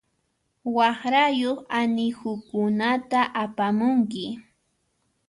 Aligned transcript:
Waqrayuq 0.75 1.57
anihukunata 1.79 3.21
apamunki. 3.43 4.25